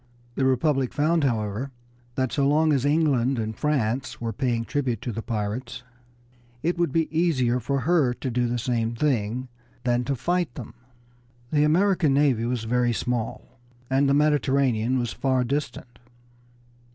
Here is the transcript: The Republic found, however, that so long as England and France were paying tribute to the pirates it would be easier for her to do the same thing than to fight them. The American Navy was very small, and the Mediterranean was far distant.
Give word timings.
The 0.33 0.45
Republic 0.45 0.93
found, 0.93 1.23
however, 1.25 1.69
that 2.15 2.31
so 2.31 2.47
long 2.47 2.73
as 2.73 2.85
England 2.85 3.37
and 3.37 3.55
France 3.55 4.19
were 4.19 4.33
paying 4.33 4.65
tribute 4.65 4.99
to 5.03 5.11
the 5.11 5.21
pirates 5.21 5.83
it 6.63 6.75
would 6.79 6.91
be 6.91 7.07
easier 7.15 7.59
for 7.59 7.81
her 7.81 8.11
to 8.15 8.31
do 8.31 8.47
the 8.47 8.57
same 8.57 8.95
thing 8.95 9.47
than 9.83 10.03
to 10.05 10.15
fight 10.15 10.55
them. 10.55 10.73
The 11.51 11.63
American 11.65 12.15
Navy 12.15 12.45
was 12.45 12.63
very 12.63 12.93
small, 12.93 13.59
and 13.91 14.09
the 14.09 14.15
Mediterranean 14.15 14.97
was 14.97 15.13
far 15.13 15.43
distant. 15.43 15.99